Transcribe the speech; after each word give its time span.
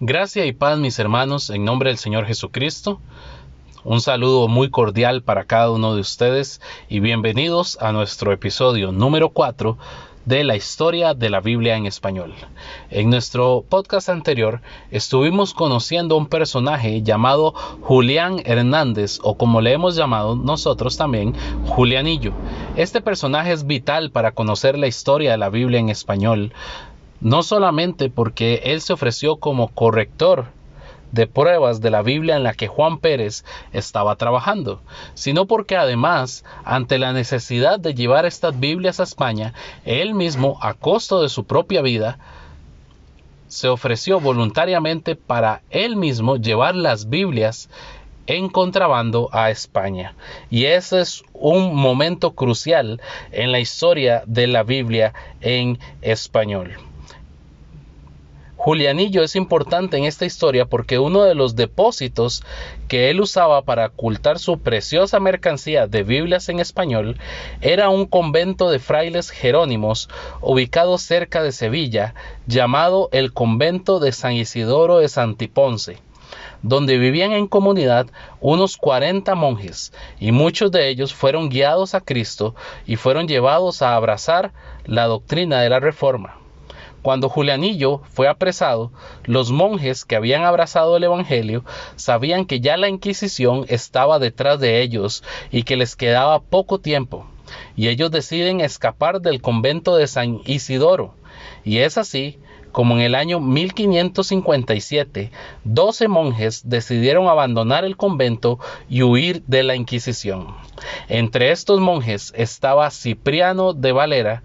Gracia 0.00 0.46
y 0.46 0.52
paz 0.52 0.78
mis 0.78 0.98
hermanos 0.98 1.50
en 1.50 1.64
nombre 1.64 1.90
del 1.90 1.98
Señor 1.98 2.26
Jesucristo. 2.26 3.00
Un 3.84 4.00
saludo 4.00 4.48
muy 4.48 4.70
cordial 4.70 5.22
para 5.22 5.44
cada 5.44 5.70
uno 5.70 5.94
de 5.94 6.00
ustedes 6.00 6.60
y 6.88 7.00
bienvenidos 7.00 7.78
a 7.80 7.92
nuestro 7.92 8.32
episodio 8.32 8.90
número 8.90 9.30
4 9.30 9.76
de 10.24 10.44
la 10.44 10.56
historia 10.56 11.14
de 11.14 11.30
la 11.30 11.40
Biblia 11.40 11.76
en 11.76 11.86
español. 11.86 12.32
En 12.90 13.10
nuestro 13.10 13.64
podcast 13.68 14.08
anterior 14.08 14.60
estuvimos 14.90 15.52
conociendo 15.52 16.14
a 16.14 16.18
un 16.18 16.26
personaje 16.26 17.02
llamado 17.02 17.52
Julián 17.82 18.40
Hernández 18.44 19.18
o 19.22 19.36
como 19.36 19.60
le 19.60 19.72
hemos 19.72 19.96
llamado 19.96 20.36
nosotros 20.36 20.96
también 20.96 21.34
Julianillo. 21.66 22.32
Este 22.76 23.00
personaje 23.00 23.52
es 23.52 23.66
vital 23.66 24.10
para 24.10 24.32
conocer 24.32 24.78
la 24.78 24.86
historia 24.86 25.32
de 25.32 25.38
la 25.38 25.50
Biblia 25.50 25.80
en 25.80 25.88
español, 25.88 26.52
no 27.22 27.44
solamente 27.44 28.10
porque 28.10 28.62
él 28.64 28.80
se 28.80 28.92
ofreció 28.92 29.36
como 29.36 29.68
corrector 29.68 30.46
de 31.12 31.26
pruebas 31.26 31.80
de 31.80 31.90
la 31.90 32.02
Biblia 32.02 32.36
en 32.36 32.42
la 32.42 32.54
que 32.54 32.66
Juan 32.66 32.98
Pérez 32.98 33.44
estaba 33.72 34.16
trabajando, 34.16 34.80
sino 35.14 35.46
porque 35.46 35.76
además, 35.76 36.44
ante 36.64 36.98
la 36.98 37.12
necesidad 37.12 37.78
de 37.78 37.94
llevar 37.94 38.26
estas 38.26 38.58
Biblias 38.58 38.98
a 38.98 39.04
España, 39.04 39.54
él 39.84 40.14
mismo, 40.14 40.58
a 40.60 40.74
costo 40.74 41.22
de 41.22 41.28
su 41.28 41.44
propia 41.44 41.82
vida, 41.82 42.18
se 43.46 43.68
ofreció 43.68 44.18
voluntariamente 44.18 45.14
para 45.14 45.60
él 45.70 45.96
mismo 45.96 46.36
llevar 46.36 46.74
las 46.74 47.08
Biblias 47.08 47.68
en 48.26 48.48
contrabando 48.48 49.28
a 49.32 49.50
España. 49.50 50.14
Y 50.50 50.64
ese 50.64 51.02
es 51.02 51.22
un 51.34 51.74
momento 51.74 52.32
crucial 52.32 53.00
en 53.30 53.52
la 53.52 53.60
historia 53.60 54.22
de 54.26 54.46
la 54.46 54.62
Biblia 54.62 55.12
en 55.42 55.78
español. 56.00 56.78
Julianillo 58.64 59.24
es 59.24 59.34
importante 59.34 59.96
en 59.96 60.04
esta 60.04 60.24
historia 60.24 60.66
porque 60.66 61.00
uno 61.00 61.24
de 61.24 61.34
los 61.34 61.56
depósitos 61.56 62.44
que 62.86 63.10
él 63.10 63.20
usaba 63.20 63.62
para 63.62 63.86
ocultar 63.86 64.38
su 64.38 64.60
preciosa 64.60 65.18
mercancía 65.18 65.88
de 65.88 66.04
Biblias 66.04 66.48
en 66.48 66.60
español 66.60 67.18
era 67.60 67.88
un 67.88 68.06
convento 68.06 68.70
de 68.70 68.78
frailes 68.78 69.30
jerónimos 69.30 70.08
ubicado 70.40 70.96
cerca 70.98 71.42
de 71.42 71.50
Sevilla 71.50 72.14
llamado 72.46 73.08
el 73.10 73.32
convento 73.32 73.98
de 73.98 74.12
San 74.12 74.34
Isidoro 74.34 74.98
de 74.98 75.08
Santiponce 75.08 75.98
donde 76.62 76.98
vivían 76.98 77.32
en 77.32 77.48
comunidad 77.48 78.06
unos 78.40 78.76
40 78.76 79.34
monjes, 79.34 79.92
y 80.20 80.30
muchos 80.30 80.70
de 80.70 80.88
ellos 80.88 81.12
fueron 81.12 81.48
guiados 81.48 81.96
a 81.96 82.00
Cristo 82.00 82.54
y 82.86 82.94
fueron 82.94 83.26
llevados 83.26 83.82
a 83.82 83.96
abrazar 83.96 84.52
la 84.84 85.06
doctrina 85.06 85.60
de 85.60 85.68
la 85.68 85.80
Reforma. 85.80 86.41
Cuando 87.02 87.28
Julianillo 87.28 88.00
fue 88.12 88.28
apresado, 88.28 88.92
los 89.24 89.50
monjes 89.50 90.04
que 90.04 90.14
habían 90.14 90.44
abrazado 90.44 90.96
el 90.96 91.04
Evangelio 91.04 91.64
sabían 91.96 92.46
que 92.46 92.60
ya 92.60 92.76
la 92.76 92.88
Inquisición 92.88 93.64
estaba 93.68 94.20
detrás 94.20 94.60
de 94.60 94.80
ellos 94.82 95.24
y 95.50 95.64
que 95.64 95.76
les 95.76 95.96
quedaba 95.96 96.40
poco 96.40 96.78
tiempo, 96.78 97.26
y 97.74 97.88
ellos 97.88 98.12
deciden 98.12 98.60
escapar 98.60 99.20
del 99.20 99.42
convento 99.42 99.96
de 99.96 100.06
San 100.06 100.40
Isidoro. 100.44 101.14
Y 101.64 101.78
es 101.78 101.98
así 101.98 102.38
como 102.70 102.94
en 102.94 103.02
el 103.02 103.14
año 103.14 103.38
1557, 103.40 105.30
12 105.64 106.08
monjes 106.08 106.68
decidieron 106.68 107.28
abandonar 107.28 107.84
el 107.84 107.96
convento 107.96 108.58
y 108.88 109.02
huir 109.02 109.42
de 109.46 109.62
la 109.62 109.76
Inquisición. 109.76 110.54
Entre 111.08 111.50
estos 111.50 111.80
monjes 111.80 112.32
estaba 112.36 112.90
Cipriano 112.90 113.74
de 113.74 113.92
Valera, 113.92 114.42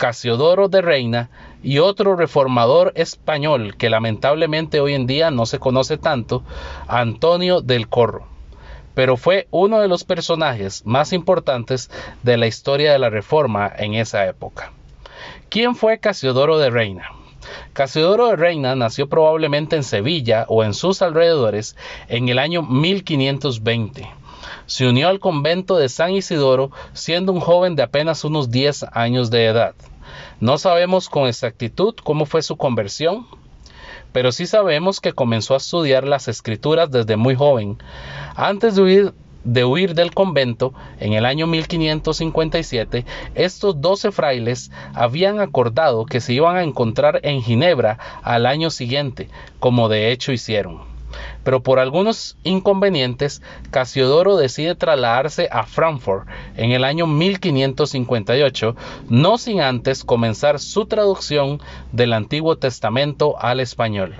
Casiodoro 0.00 0.68
de 0.68 0.80
Reina 0.80 1.28
y 1.62 1.78
otro 1.78 2.16
reformador 2.16 2.94
español 2.94 3.76
que 3.76 3.90
lamentablemente 3.90 4.80
hoy 4.80 4.94
en 4.94 5.06
día 5.06 5.30
no 5.30 5.44
se 5.44 5.58
conoce 5.58 5.98
tanto, 5.98 6.42
Antonio 6.88 7.60
del 7.60 7.86
Corro. 7.86 8.26
Pero 8.94 9.18
fue 9.18 9.46
uno 9.50 9.78
de 9.78 9.88
los 9.88 10.04
personajes 10.04 10.86
más 10.86 11.12
importantes 11.12 11.90
de 12.22 12.38
la 12.38 12.46
historia 12.46 12.92
de 12.92 12.98
la 12.98 13.10
Reforma 13.10 13.70
en 13.76 13.92
esa 13.92 14.26
época. 14.26 14.72
¿Quién 15.50 15.76
fue 15.76 15.98
Casiodoro 15.98 16.56
de 16.56 16.70
Reina? 16.70 17.10
Casiodoro 17.74 18.28
de 18.28 18.36
Reina 18.36 18.74
nació 18.76 19.06
probablemente 19.06 19.76
en 19.76 19.84
Sevilla 19.84 20.46
o 20.48 20.64
en 20.64 20.72
sus 20.72 21.02
alrededores 21.02 21.76
en 22.08 22.30
el 22.30 22.38
año 22.38 22.62
1520 22.62 24.19
se 24.70 24.86
unió 24.86 25.08
al 25.08 25.18
convento 25.18 25.78
de 25.78 25.88
San 25.88 26.12
Isidoro 26.12 26.70
siendo 26.92 27.32
un 27.32 27.40
joven 27.40 27.74
de 27.74 27.82
apenas 27.82 28.22
unos 28.22 28.52
10 28.52 28.86
años 28.92 29.28
de 29.28 29.46
edad. 29.46 29.74
No 30.38 30.58
sabemos 30.58 31.08
con 31.08 31.26
exactitud 31.26 31.96
cómo 32.04 32.24
fue 32.24 32.40
su 32.42 32.56
conversión, 32.56 33.26
pero 34.12 34.30
sí 34.30 34.46
sabemos 34.46 35.00
que 35.00 35.12
comenzó 35.12 35.54
a 35.54 35.56
estudiar 35.56 36.06
las 36.06 36.28
escrituras 36.28 36.88
desde 36.88 37.16
muy 37.16 37.34
joven. 37.34 37.78
Antes 38.36 38.76
de 38.76 38.82
huir, 38.82 39.14
de 39.42 39.64
huir 39.64 39.94
del 39.94 40.14
convento, 40.14 40.72
en 41.00 41.14
el 41.14 41.26
año 41.26 41.48
1557, 41.48 43.04
estos 43.34 43.80
doce 43.80 44.12
frailes 44.12 44.70
habían 44.94 45.40
acordado 45.40 46.06
que 46.06 46.20
se 46.20 46.32
iban 46.32 46.54
a 46.54 46.62
encontrar 46.62 47.18
en 47.24 47.42
Ginebra 47.42 47.98
al 48.22 48.46
año 48.46 48.70
siguiente, 48.70 49.28
como 49.58 49.88
de 49.88 50.12
hecho 50.12 50.30
hicieron 50.30 50.89
pero 51.44 51.62
por 51.62 51.78
algunos 51.78 52.36
inconvenientes, 52.42 53.42
Casiodoro 53.70 54.36
decide 54.36 54.74
trasladarse 54.74 55.48
a 55.50 55.64
Frankfurt 55.64 56.28
en 56.56 56.72
el 56.72 56.84
año 56.84 57.06
1558, 57.06 58.76
no 59.08 59.38
sin 59.38 59.60
antes 59.60 60.04
comenzar 60.04 60.58
su 60.58 60.86
traducción 60.86 61.60
del 61.92 62.12
Antiguo 62.12 62.56
Testamento 62.56 63.36
al 63.40 63.60
español. 63.60 64.14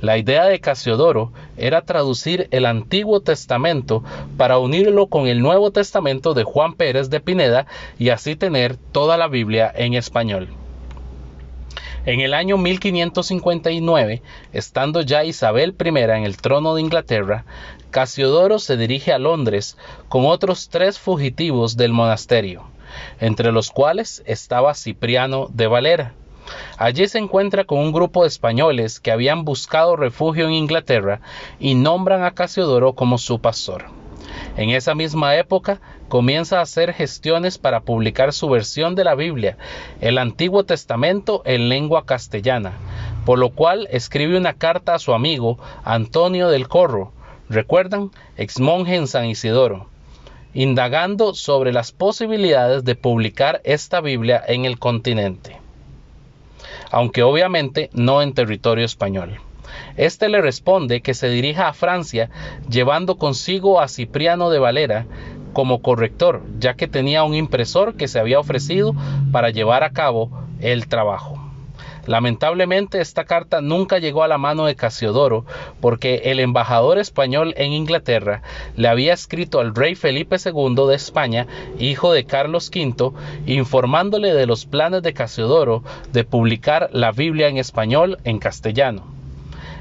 La 0.00 0.18
idea 0.18 0.46
de 0.46 0.60
Casiodoro 0.60 1.32
era 1.56 1.82
traducir 1.82 2.48
el 2.50 2.66
Antiguo 2.66 3.20
Testamento 3.20 4.02
para 4.36 4.58
unirlo 4.58 5.06
con 5.06 5.26
el 5.26 5.40
Nuevo 5.40 5.70
Testamento 5.70 6.34
de 6.34 6.44
Juan 6.44 6.74
Pérez 6.74 7.10
de 7.10 7.20
Pineda 7.20 7.66
y 7.98 8.08
así 8.08 8.36
tener 8.36 8.76
toda 8.76 9.16
la 9.16 9.28
Biblia 9.28 9.72
en 9.74 9.94
español. 9.94 10.48
En 12.06 12.20
el 12.20 12.32
año 12.32 12.56
1559, 12.56 14.22
estando 14.54 15.02
ya 15.02 15.22
Isabel 15.22 15.76
I 15.78 15.88
en 15.88 16.24
el 16.24 16.38
trono 16.38 16.74
de 16.74 16.80
Inglaterra, 16.80 17.44
Casiodoro 17.90 18.58
se 18.58 18.78
dirige 18.78 19.12
a 19.12 19.18
Londres 19.18 19.76
con 20.08 20.24
otros 20.24 20.70
tres 20.70 20.98
fugitivos 20.98 21.76
del 21.76 21.92
monasterio, 21.92 22.64
entre 23.20 23.52
los 23.52 23.70
cuales 23.70 24.22
estaba 24.24 24.74
Cipriano 24.74 25.48
de 25.52 25.66
Valera. 25.66 26.14
Allí 26.78 27.06
se 27.06 27.18
encuentra 27.18 27.64
con 27.64 27.78
un 27.78 27.92
grupo 27.92 28.22
de 28.22 28.28
españoles 28.28 28.98
que 28.98 29.12
habían 29.12 29.44
buscado 29.44 29.94
refugio 29.94 30.46
en 30.46 30.54
Inglaterra 30.54 31.20
y 31.58 31.74
nombran 31.74 32.24
a 32.24 32.30
Casiodoro 32.30 32.94
como 32.94 33.18
su 33.18 33.40
pastor. 33.40 33.84
En 34.56 34.70
esa 34.70 34.94
misma 34.94 35.36
época 35.36 35.80
comienza 36.08 36.58
a 36.58 36.62
hacer 36.62 36.92
gestiones 36.92 37.58
para 37.58 37.80
publicar 37.80 38.32
su 38.32 38.48
versión 38.48 38.94
de 38.94 39.04
la 39.04 39.14
Biblia, 39.14 39.56
el 40.00 40.18
Antiguo 40.18 40.64
Testamento 40.64 41.42
en 41.44 41.68
lengua 41.68 42.04
castellana, 42.04 42.72
por 43.24 43.38
lo 43.38 43.50
cual 43.50 43.86
escribe 43.90 44.36
una 44.36 44.54
carta 44.54 44.94
a 44.94 44.98
su 44.98 45.14
amigo 45.14 45.58
Antonio 45.84 46.48
del 46.48 46.68
Corro, 46.68 47.12
recuerdan, 47.48 48.10
ex 48.36 48.58
monje 48.58 48.96
en 48.96 49.06
San 49.06 49.26
Isidoro, 49.26 49.86
indagando 50.52 51.34
sobre 51.34 51.72
las 51.72 51.92
posibilidades 51.92 52.84
de 52.84 52.96
publicar 52.96 53.60
esta 53.64 54.00
Biblia 54.00 54.42
en 54.46 54.64
el 54.64 54.78
continente, 54.78 55.56
aunque 56.90 57.22
obviamente 57.22 57.88
no 57.92 58.20
en 58.20 58.34
territorio 58.34 58.84
español. 58.84 59.40
Este 59.96 60.28
le 60.28 60.40
responde 60.40 61.00
que 61.00 61.14
se 61.14 61.28
dirija 61.28 61.68
a 61.68 61.72
Francia 61.72 62.30
llevando 62.68 63.16
consigo 63.16 63.80
a 63.80 63.88
Cipriano 63.88 64.50
de 64.50 64.58
Valera 64.58 65.06
como 65.52 65.82
corrector, 65.82 66.42
ya 66.58 66.74
que 66.74 66.88
tenía 66.88 67.24
un 67.24 67.34
impresor 67.34 67.96
que 67.96 68.08
se 68.08 68.18
había 68.18 68.38
ofrecido 68.38 68.94
para 69.32 69.50
llevar 69.50 69.82
a 69.82 69.90
cabo 69.90 70.30
el 70.60 70.86
trabajo. 70.86 71.38
Lamentablemente 72.06 73.00
esta 73.00 73.24
carta 73.24 73.60
nunca 73.60 73.98
llegó 73.98 74.22
a 74.22 74.28
la 74.28 74.38
mano 74.38 74.66
de 74.66 74.74
Casiodoro 74.74 75.44
porque 75.80 76.22
el 76.24 76.40
embajador 76.40 76.98
español 76.98 77.54
en 77.56 77.72
Inglaterra 77.72 78.42
le 78.76 78.88
había 78.88 79.12
escrito 79.12 79.60
al 79.60 79.74
rey 79.74 79.94
Felipe 79.94 80.36
II 80.44 80.88
de 80.88 80.94
España, 80.94 81.46
hijo 81.78 82.12
de 82.12 82.24
Carlos 82.24 82.70
V, 82.74 83.12
informándole 83.46 84.32
de 84.32 84.46
los 84.46 84.66
planes 84.66 85.02
de 85.02 85.12
Casiodoro 85.12 85.82
de 86.12 86.24
publicar 86.24 86.88
la 86.92 87.12
Biblia 87.12 87.48
en 87.48 87.58
español 87.58 88.18
en 88.24 88.38
castellano. 88.38 89.19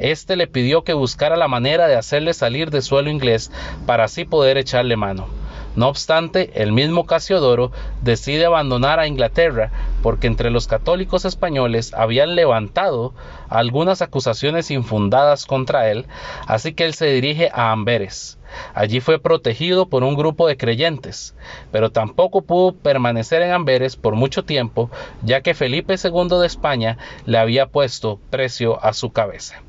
Este 0.00 0.34
le 0.34 0.46
pidió 0.46 0.82
que 0.82 0.94
buscara 0.94 1.36
la 1.36 1.46
manera 1.46 1.86
de 1.86 1.94
hacerle 1.94 2.32
salir 2.32 2.70
de 2.70 2.80
suelo 2.80 3.10
inglés 3.10 3.52
para 3.86 4.04
así 4.04 4.24
poder 4.24 4.56
echarle 4.56 4.96
mano. 4.96 5.28
No 5.76 5.88
obstante, 5.88 6.50
el 6.62 6.72
mismo 6.72 7.06
Casiodoro 7.06 7.70
decide 8.02 8.46
abandonar 8.46 8.98
a 8.98 9.06
Inglaterra 9.06 9.70
porque 10.02 10.26
entre 10.26 10.50
los 10.50 10.66
católicos 10.66 11.24
españoles 11.24 11.94
habían 11.94 12.34
levantado 12.34 13.14
algunas 13.48 14.02
acusaciones 14.02 14.70
infundadas 14.72 15.46
contra 15.46 15.90
él, 15.90 16.06
así 16.46 16.72
que 16.72 16.86
él 16.86 16.94
se 16.94 17.06
dirige 17.06 17.50
a 17.52 17.70
Amberes. 17.70 18.38
Allí 18.74 19.00
fue 19.00 19.20
protegido 19.20 19.88
por 19.88 20.02
un 20.02 20.16
grupo 20.16 20.48
de 20.48 20.56
creyentes, 20.56 21.36
pero 21.70 21.90
tampoco 21.90 22.42
pudo 22.42 22.72
permanecer 22.72 23.42
en 23.42 23.52
Amberes 23.52 23.94
por 23.96 24.16
mucho 24.16 24.44
tiempo, 24.44 24.90
ya 25.22 25.40
que 25.40 25.54
Felipe 25.54 25.94
II 26.02 26.40
de 26.40 26.46
España 26.46 26.98
le 27.26 27.38
había 27.38 27.66
puesto 27.66 28.18
precio 28.30 28.82
a 28.82 28.92
su 28.92 29.12
cabeza. 29.12 29.62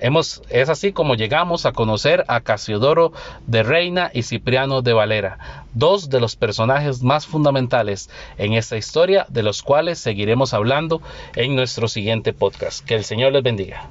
Es 0.00 0.68
así 0.68 0.92
como 0.92 1.14
llegamos 1.14 1.66
a 1.66 1.72
conocer 1.72 2.24
a 2.28 2.40
Casiodoro 2.40 3.12
de 3.46 3.62
Reina 3.62 4.10
y 4.14 4.22
Cipriano 4.22 4.82
de 4.82 4.92
Valera, 4.92 5.64
dos 5.74 6.08
de 6.08 6.20
los 6.20 6.36
personajes 6.36 7.02
más 7.02 7.26
fundamentales 7.26 8.08
en 8.36 8.52
esta 8.52 8.76
historia, 8.76 9.26
de 9.28 9.42
los 9.42 9.62
cuales 9.62 9.98
seguiremos 9.98 10.54
hablando 10.54 11.02
en 11.34 11.56
nuestro 11.56 11.88
siguiente 11.88 12.32
podcast. 12.32 12.84
Que 12.84 12.94
el 12.94 13.04
Señor 13.04 13.32
les 13.32 13.42
bendiga. 13.42 13.88